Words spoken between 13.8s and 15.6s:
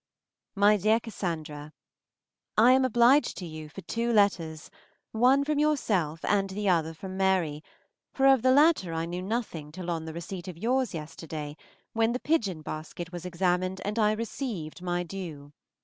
and I received my due.